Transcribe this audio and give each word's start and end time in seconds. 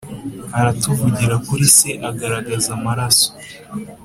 Aratuvugira 0.59 1.35
kuri 1.47 1.65
se 1.77 1.89
agaragaza 2.09 2.69
amaraso 2.77 3.27